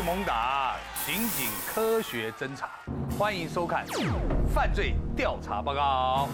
[0.00, 2.70] 猛打，刑警科学侦查，
[3.18, 3.84] 欢迎收看
[4.46, 6.28] 《犯罪调查报告》。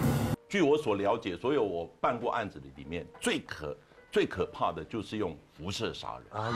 [0.49, 3.75] 据我所了解，所有我办过案子的里面，最可
[4.13, 6.43] 最可怕的就是用辐射杀人。
[6.43, 6.51] 啊，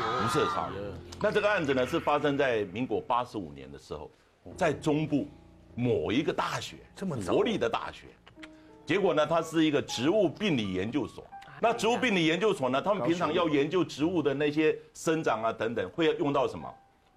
[0.00, 0.94] 有辐射杀人。
[1.20, 4.10] 那这个案子呢，是发生在民国八十五年的时候，
[4.56, 5.28] 在中部
[5.74, 8.06] 某一个大学，这么早国立的大学。
[8.86, 11.26] 结果呢，它是一个植物病理研究所。
[11.60, 16.72] 那植物病理研究所呢，他们平常要研究植物的那些生长啊等等，会用到什么？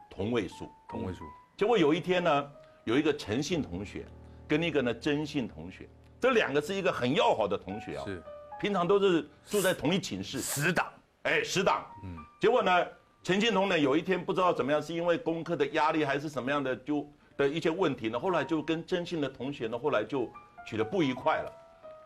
[0.10, 0.70] 同位素。
[0.90, 1.24] 同位素。
[1.56, 2.52] 结果有一天呢，
[2.84, 4.06] 有一个陈姓同学
[4.48, 5.88] 跟一个呢曾姓同学，
[6.20, 8.22] 这两个是一个很要好的同学啊，是，
[8.62, 10.88] 平常都是住在同一寝室，死党。
[11.24, 11.86] 哎，死党。
[12.04, 12.16] 嗯。
[12.40, 12.88] 结果呢，
[13.24, 20.30] 陈信同呢有一天不知道怎么样，是因为功课的压力还是什么样的，就的一些问题呢，后来就跟曾姓的同学呢，后来就
[20.66, 21.52] 取得不愉快了。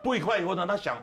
[0.02, 0.96] 不愉快以后呢，他想，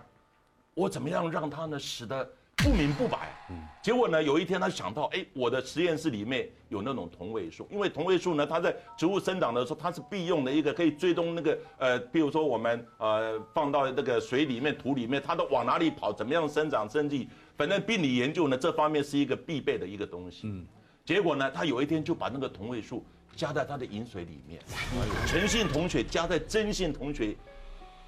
[0.80, 3.36] 我怎么样让它呢死得不明不白？
[3.50, 20.42] 嗯，结果呢，有一天他想到，哎，我的实验室里面有那种同位素，因为同位素呢，它在植物生长的时候，它是必用的一个可以追踪那个呃，比如说我们呃放到那个水里面、土里面，它都往哪里跑，怎么样生长生计，反正病理研究呢这方面是一个必备的一个东西。
[20.44, 20.66] 嗯，
[21.04, 24.62] 结果呢，他有一天就把那个同位素加在他的饮水里面，
[25.28, 27.36] 诚信同学加在真信同学。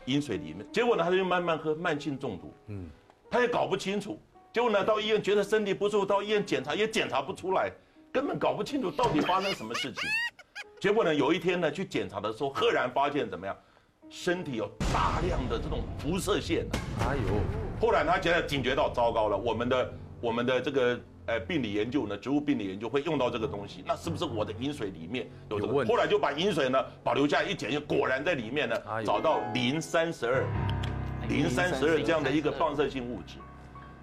[0.06, 2.54] 饮水里面，结果呢，他就慢慢喝，慢性中毒。
[2.68, 2.90] 嗯，
[3.30, 4.20] 他也搞不清楚。
[4.54, 7.72] 结果呢，到医院觉得身体不舒服，到医院检查也检查不出来，
[8.12, 10.02] 根本搞不清楚到底发生什么事情。
[10.80, 13.56] 结果呢，有一天呢，去检查的时候，赫然发现怎么样，
[14.10, 16.66] 身体有大量的这种辐射线。
[17.08, 17.22] 哎呦！
[17.80, 21.00] 后来他觉得警觉到糟糕了，我们的我们的这个。
[21.32, 25.86] 呃，病理研究呢，植物病理研究会用到这个东西，那是不是我的饮水里面有这个？
[25.86, 28.76] 后来就把饮水呢保留下来一检验，果然在里面呢
[29.06, 30.44] 找到磷三十二、
[31.30, 33.38] 磷三十二这样的一个放射性物质。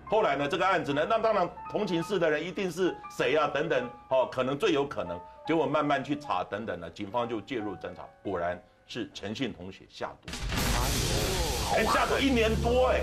[0.07, 3.47] 后来呢，这个案子呢，那当然同情室的人一定是谁啊？
[3.49, 5.21] 等等，哦，可能最有可能。
[5.47, 10.33] 结果慢慢去查，等等呢，警方就介入侦查，果然是陈姓同学下毒。
[11.77, 13.03] 哎呦，下毒一年多哎，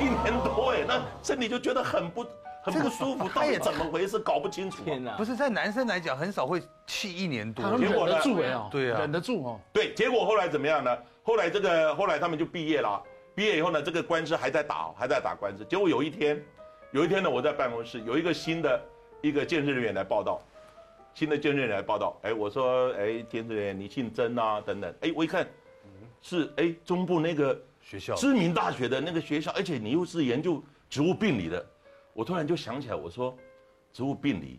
[0.00, 2.24] 一年多哎，那身体就觉得很不。
[2.72, 4.18] 很不舒服，到底怎么回事？
[4.18, 4.82] 搞不清楚。
[4.82, 5.16] 天哪！
[5.16, 7.64] 不是在男生来讲，很少会气一年多。
[7.78, 9.60] 结果忍得住哎对啊，忍得住哦。
[9.72, 10.98] 对，结果后来怎么样呢？
[11.22, 13.00] 后来这个后来他们就毕业了。
[13.36, 15.64] 毕业以后呢，这个官司还在打，还在打官司。
[15.66, 16.42] 结果有一天，
[16.90, 18.80] 有一天呢，我在办公室，有一个新的
[19.20, 20.40] 一个建设人员来报道，
[21.14, 22.18] 新的建设人员来报道。
[22.22, 24.60] 哎，我说，哎，建设人员，你姓曾啊？
[24.60, 24.92] 等等。
[25.02, 25.46] 哎，我一看，
[26.20, 30.60] 是哎中部那个学校知名大学的那个学校，而且你又是研究
[30.90, 31.64] 植物病理的。
[32.16, 33.36] 我突然就想起来，我说，
[33.92, 34.58] 植物病理，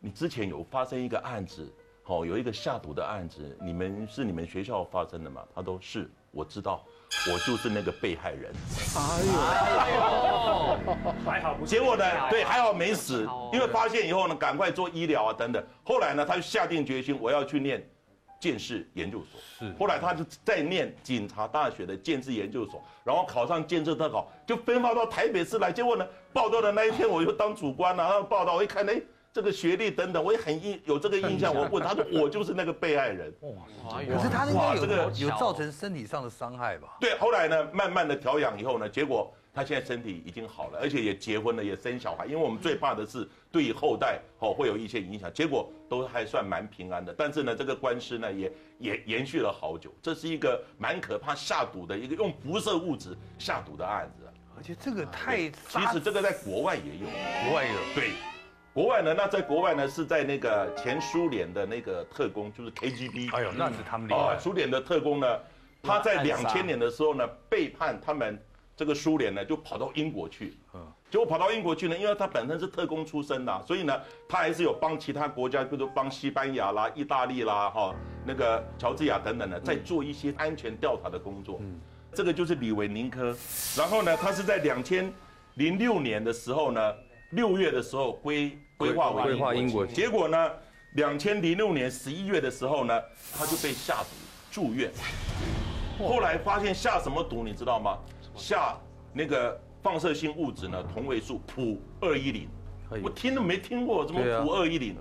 [0.00, 5.40] 你之前有发生一个案子，好，有一个下毒的案子，你们是你们学校发生的吗？
[5.54, 6.84] 他都是，我知道，
[7.32, 8.52] 我就是那个被害人。
[8.96, 12.04] 哎呦，还好不结果呢？
[12.28, 15.64] 对，还好没死，因为发现以后呢，赶快做医疗啊等等。
[15.84, 17.88] 后来呢，他就下定决心，我要去念。
[18.40, 25.70] 建士研究所是，后来他就在念警察大学的建士研究所，然后考上建设特考，就分发到台北市来。
[25.70, 28.98] 结果呢，报道的那一天我就当主官了，然后报道我一看，哎，
[29.30, 31.54] 这个学历等等，我也很印有这个印象。
[31.54, 33.30] 我问他说，我就是那个被害人。
[33.42, 36.96] 哇，可是他应该有这个有造成身体上的伤害吧？
[36.98, 39.30] 对，后来呢，慢慢的调养以后呢，结果。
[39.52, 42.24] 他现在身体已经好了，而且也结婚了，也生小孩。
[42.24, 47.12] 因为我们最怕的是对于后代哦会有一些影响，结果都还算蛮平安的。
[47.18, 49.92] 但是呢，这个官司呢也也延续了好久。
[50.00, 54.22] 这是一个蛮可怕下毒的一个用辐射物质下毒的案子，
[54.56, 55.50] 而且这个太……
[55.68, 57.06] 其实这个在国外也有，
[57.44, 58.12] 国外有对，
[58.72, 63.34] 国外呢，那在国外呢是在那个前苏联的那个特工，就是 KGB。
[63.34, 64.38] 哎呦，那是他们厉害。
[64.38, 65.26] 苏联的特工呢，
[65.82, 68.40] 他在两千年的时候呢背叛他们。
[68.80, 70.80] 这个苏联呢，就跑到英国去，嗯，
[71.10, 77.94] 结果跑到英国去呢，因为他本身是特工出身的，所以呢，他还是有帮其他国家，比如帮西班牙啦、意大利啦、哈
[78.24, 81.58] 那个乔治亚等等的，在做一些安全调查的工作。
[81.60, 81.78] 嗯，
[82.14, 83.36] 这个就是李维宁科。
[83.76, 85.12] 然后呢，他是在两千
[85.56, 86.94] 零六年的时候呢，
[87.32, 90.50] 六月的时候规规划为英国，结果呢，
[90.94, 92.98] 两千零六年十一月的时候呢，
[93.36, 94.08] 他就被下毒
[94.50, 94.90] 住院。
[95.98, 97.98] 后来发现下什么毒，你知道吗？
[98.40, 98.76] 下
[99.12, 100.82] 那个放射性物质呢？
[100.94, 102.48] 同位素普二一零，
[103.02, 104.96] 我听都没听过，怎么普二一零？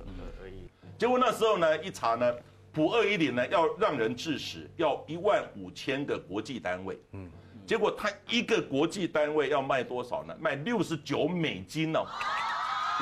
[0.97, 2.33] 结果那时候呢，一查呢，
[2.73, 6.99] 普二一零呢要让人致死，要一万五千个国际单位。
[7.13, 7.29] 嗯，
[7.65, 10.35] 结果他一个国际单位要卖多少呢？
[10.37, 11.99] 卖六十九美金呢，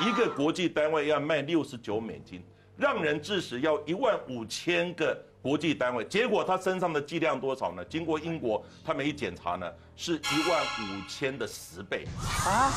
[0.06, 2.40] 一个国际单位要卖六十九美金，
[2.76, 5.20] 让人致死要一万五千个。
[5.40, 7.84] 国际单位，结果他身上的剂量多少呢？
[7.84, 12.06] 经过英国他们一检查呢，是一万五千的十倍
[12.46, 12.70] 啊，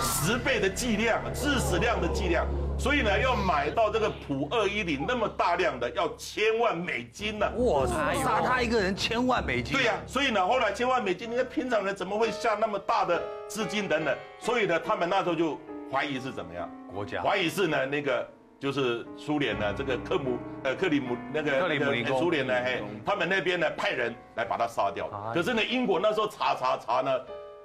[0.00, 2.46] 十倍的剂量，致死量的剂量，
[2.78, 7.50] 所以呢，要买到这个普二一零那么大量的，要千万美金呢。
[7.56, 7.84] 哇，
[8.22, 9.72] 杀他一个人千万美金。
[9.76, 14.16] 对呀，所以呢，后来千万美金，你看平常人怎么会下那么大的资金等等？
[14.38, 16.70] 所以呢，他们那时候就怀疑是怎么样？
[16.94, 18.24] 国家怀疑是呢那个。
[18.60, 25.08] 就是苏联呢，这个克姆呃克里姆那个克里姆林宫，苏联呢，嘿，他们那边呢派人来把他杀掉。
[25.32, 27.10] 可是呢，英国那时候查查查呢，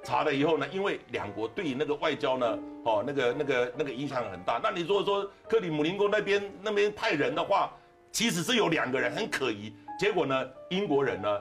[0.04, 4.58] 查了以后呢，因为两国对那个外交呢，哦，那个那个那个影响很大。
[4.64, 7.70] 那你如果说克里姆林宫那边那边派人的话，
[8.14, 9.76] 其实是有两个人很可疑。
[10.00, 11.38] 结果呢，英国人呢，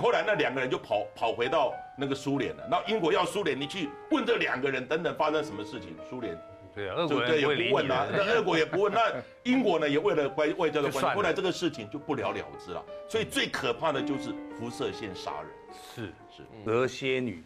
[0.00, 2.62] 后来那两个人就跑跑回到那个苏联了。
[2.70, 6.38] 那英国要苏联，你去问这两个人等等发生什么事情，苏联。
[6.78, 12.84] 对，俄国也不问啊，那俄国也不问，那 英国呢也为了外外交的关系，后来这个事情就不了了之了。
[13.08, 15.50] 所以最可怕的就是辐射线杀人。
[15.94, 17.42] 是是，蛇蝎女，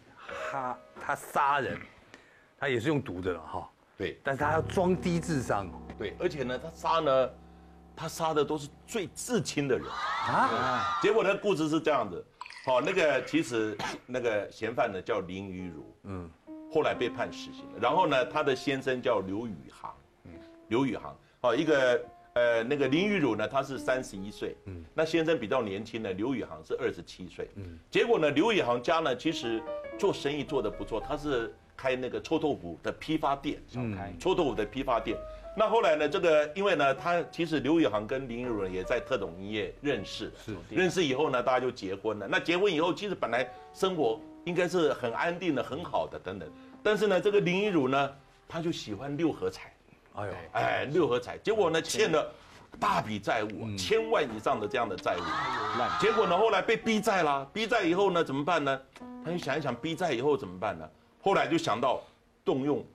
[0.51, 1.79] 她她杀人，
[2.59, 3.69] 她也是用毒的了哈。
[3.97, 5.67] 对，但是她要装低智商。
[5.97, 7.29] 对，而且呢，她杀呢，
[7.95, 10.99] 她杀的都是最至亲的人啊。
[11.01, 12.23] 结果呢，故事是这样子，
[12.65, 13.75] 好，那个其实
[14.05, 16.29] 那个嫌犯呢叫林雨如，嗯。
[16.73, 20.31] 后来被判死刑，然后呢，他的先生叫刘宇航，嗯，
[20.69, 22.03] 刘宇航，哦，一个
[22.33, 29.61] 呃，那个林玉茹呢，他是三十一岁，嗯，那先生比较年轻呢，刘宇航是二十七岁，嗯，结果呢，刘宇航家呢，其实
[29.99, 34.11] 做生意做得不错，他是开那个臭豆腐的批发店，小开。
[34.19, 35.15] 臭豆腐的批发店，
[35.55, 40.55] 那后来呢，这个因为呢，他其实刘宇航跟林玉茹也在特种营业认识，是。
[40.71, 44.19] 认识以后呢，大家就结婚了，那结婚以后，其实本来生活。
[44.45, 46.49] 应该是很安定的、很好的等等，
[46.83, 48.11] 但是呢，这个林一儒呢，
[48.47, 49.73] 他就喜欢六合彩，
[50.15, 52.29] 哎呦，哎，六合彩，结果呢欠了
[52.77, 55.21] 大笔债务，千万以上的这样的债务，
[56.01, 58.81] 结果呢后来被逼债啦，逼债以后呢怎么办呢？
[59.23, 60.89] 他就想一想逼债以后怎么办呢？
[61.21, 62.01] 后来就想到
[62.43, 62.85] 动用，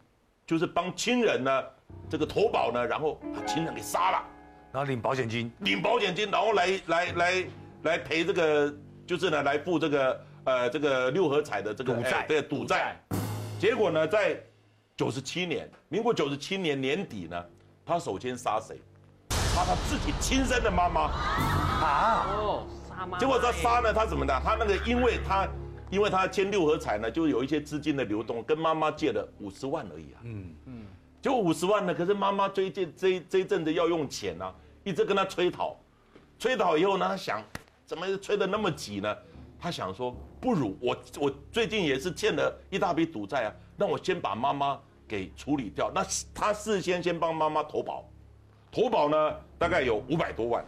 [0.46, 1.64] 就是帮亲人呢
[2.10, 4.22] 这个投保呢，然后把亲人给杀了，
[4.70, 7.44] 然后领保险金，领保险金，然后来来来
[7.84, 8.74] 来赔这个，
[9.06, 10.27] 就是呢来付这个。
[10.48, 12.98] 呃，这个六合彩的这个赌债，对赌债，
[13.60, 14.42] 结果呢，在
[14.96, 17.44] 九十七年，民国九十七年年底呢，
[17.84, 18.80] 他首先杀谁？
[19.28, 22.26] 杀他自己亲生的妈妈啊！
[22.30, 23.18] 哦，杀妈。
[23.18, 24.40] 结果他杀呢，他怎么的？
[24.42, 25.46] 他那个，因为他，
[25.90, 30.20] 因为他签六合彩呢，就有一些资金的流动，跟妈妈借了五十万而已啊。
[30.22, 30.86] 嗯嗯。
[31.20, 35.76] 就五十万呢，可是妈妈最近这这一阵子要用钱啊，一直跟他催讨，
[36.38, 37.44] 催讨以后呢，他想，
[37.84, 39.14] 怎么催得那么急呢？
[39.60, 45.90] 他想说，不如我我最近也是欠了一大笔赌债啊，那我先把妈妈给处理掉。
[45.92, 48.08] 那他事先先帮妈妈投保，
[48.70, 50.64] 投保呢大概有五百多万。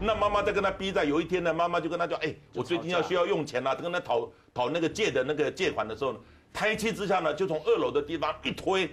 [0.00, 6.18] 那妈妈在跟他逼债，有一天呢，妈妈就跟他讲，哎，我最近要需要用钱啦，跟他讨讨那个借的那个借款的时候呢，
[6.52, 8.88] 他一气之下呢，就从二楼的地方一推，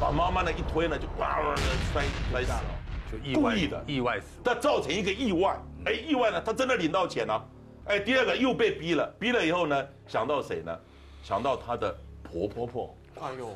[0.00, 1.56] 把妈妈呢一推呢，就哇的
[1.92, 2.64] 摔摔下了，
[3.12, 7.48] 就故意的意外死，但造成一个意外，哎，意外呢，他真的领到钱了。
[7.90, 10.78] 哎，第二个又被逼了，逼了以后呢，想到谁呢？
[11.24, 11.92] 想到她的
[12.22, 12.96] 婆婆婆。
[13.20, 13.48] 哎呦，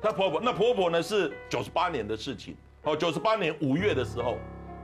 [0.00, 2.56] 她婆婆，那婆婆呢是九十八年的事情。
[2.84, 4.38] 哦，九十八年五月的时候，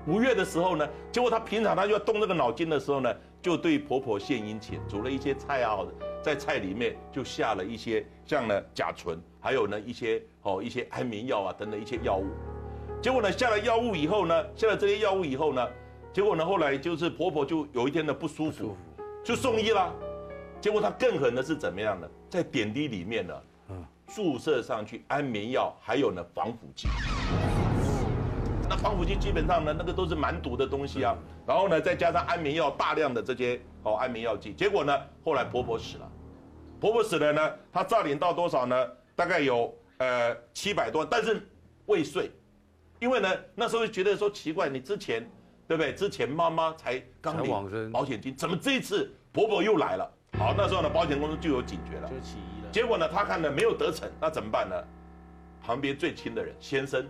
[0.06, 3.10] 五月的时候呢，结果她平常她就要动这个脑筋的时候呢，
[3.40, 5.78] 就对婆婆献殷勤，煮了一些菜啊，
[6.22, 12.26] 在菜里面就下了一些像呢甲醇，还有呢一些哦一些安眠药啊等等一些药物。
[13.00, 15.66] 结果呢下了药物以后呢，下了这些药物以后呢。
[16.14, 16.46] 结果呢？
[16.46, 18.76] 后来就是婆婆就有一天的不舒服，
[19.24, 19.92] 就送医了。
[20.60, 22.08] 结果她更狠的是怎么样呢？
[22.30, 23.34] 在点滴里面呢，
[24.14, 26.86] 注射上去安眠药，还有呢防腐剂。
[28.68, 31.18] 那防腐剂基本上呢，那个都是蛮毒的东西啊。
[31.44, 34.54] 然后呢，再加上安眠药，大量的这些哦安眠药剂。
[34.54, 36.08] 结果呢，后来婆婆死了。
[36.80, 38.88] 婆婆死了呢，她诈领到多少呢？
[39.16, 41.44] 大概有呃七百多，但是
[41.86, 42.30] 未遂。
[43.00, 45.28] 因为呢，那时候觉得说奇怪，你之前。
[45.66, 45.92] 对不对？
[45.92, 50.10] 之前妈妈才刚领保险金，怎么这一次婆婆又来了？
[50.38, 52.70] 好，那时候呢，保险公司就有警觉了，就起疑了。
[52.72, 54.76] 结果呢，他看呢没有得逞，那怎么办呢？
[55.62, 57.08] 旁边最亲的人先生，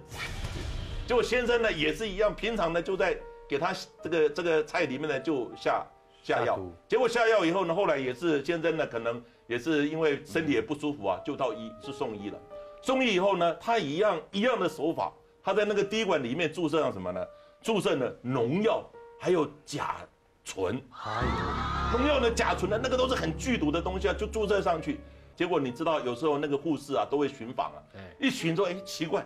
[1.09, 3.19] 结果先生呢也是一样，平常呢就在
[3.49, 5.85] 给他这个这个菜里面呢就下
[6.23, 12.39] 下药，结果下药以后呢，后来也是先生呢可能也是因为身体也不舒服啊，就到医是送医了。
[12.81, 17.27] 送医以后呢，他一样一样的手法，他在那个滴管里面注射上什么呢？
[17.65, 18.85] 注射呢农药，
[19.19, 19.97] 还有甲
[20.45, 25.01] 醇，还有农药呢甲醇呢，那个都是很剧毒的东西啊，就注射上去。
[25.35, 27.81] 结果你知道，有时候那个护士啊都会巡访啊，
[28.21, 29.25] 一巡说，哎，奇怪，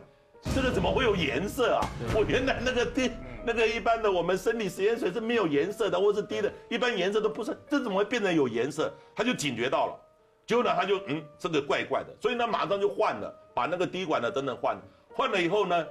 [0.54, 1.80] 这个怎么会有颜色啊？
[2.14, 3.10] 我原来那个滴
[3.44, 8.88] 那个一般的我们生理食盐水是没有颜色的，或是滴的，一般颜色都不是，这怎么会变成有颜色？
[9.16, 10.00] 他就警觉到了，
[10.46, 14.80] 结果呢，他就嗯，这个怪怪的，所以呢，马上就换了，把那个滴管呢等等换，
[15.12, 15.86] 换了以后呢，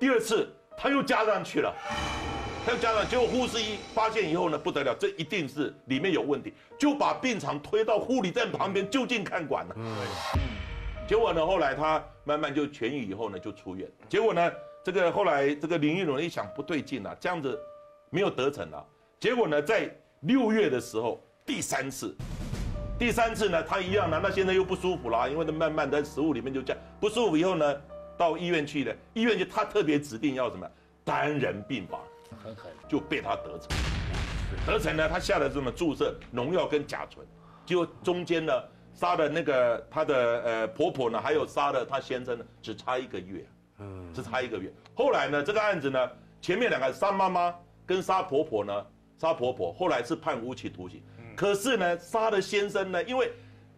[0.00, 1.74] 第二次他又加上去了，
[2.64, 9.74] 他又加上，结果护士一发现以后呢，不得了，这一定是里面有问题，就把病床推到护理站旁边就近看管了。
[9.78, 9.96] 嗯，
[11.08, 13.88] 结果呢，后来他慢慢就痊愈以后呢，就出院。
[14.08, 14.52] 结果呢，
[14.84, 17.58] 这个后来这个林玉龙一想不对劲了，这样子
[18.10, 18.84] 没有得逞了。
[19.20, 19.88] 结果呢，在
[20.20, 22.16] 六月的时候第三次，
[22.98, 27.76] 第三次呢，他一样呢，那现在又不舒服了，因为他慢慢在食物里面就这样不舒服以后呢，
[28.22, 30.64] 到医院去了，医院就他特别指定要什么
[31.02, 32.00] 单人病房，
[32.40, 33.68] 很狠，就被他得逞。
[34.64, 37.26] 得逞呢，他下了这么注射农药跟甲醇，
[37.66, 38.52] 就中间呢。
[38.94, 43.44] 杀的那个他的呃婆婆呢，还有杀的他先生呢，只差一个月，
[43.78, 44.72] 嗯，只差一个月。
[44.94, 46.10] 后来呢，这个案子呢，
[46.40, 47.52] 前面两个杀妈妈
[47.84, 48.86] 跟杀婆婆呢，
[49.18, 51.02] 杀婆婆后来是判无期徒刑，
[51.34, 53.32] 可是呢，杀的先生呢，因为。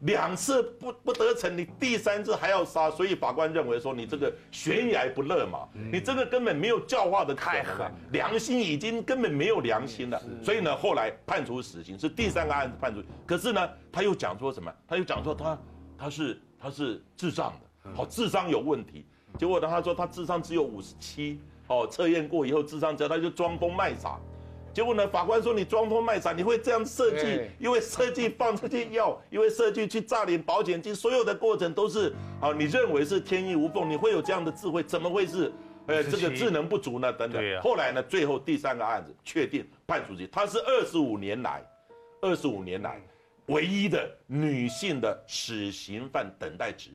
[0.04, 10.22] 两次不不得逞，你第三次还要杀，所以法官认为说你这个悬崖不勒马，你这个根本没有教化的太狠，良心已经根本没有良心了。
[10.42, 13.02] 所以呢，后来判处死刑，是第三个案子判处。
[13.24, 14.70] 可是呢，他又讲说什么？
[14.86, 15.58] 他又讲说他
[15.96, 19.06] 他是他是智障的，好智商有问题。
[19.38, 24.20] 结果呢，他说他智商只有五十七，哦，测验过以后智商只他就装疯卖傻。
[24.74, 25.06] 结果呢？
[25.06, 35.52] 法官说你装疯卖傻，你会这样设计，因为设计放这些药， 因为设计去诈领保险金，所有的过程都是啊，你认为是天衣无缝，你会有这样的智慧，怎么会是，
[35.86, 37.12] 呃，这个智能不足呢？
[37.12, 37.60] 等等。
[37.62, 41.64] 后来呢，最后第三个案子确定判处刑，她是二十五年来，
[42.20, 43.00] 二十五年来
[43.46, 46.90] 唯一的女性的死刑犯等待值。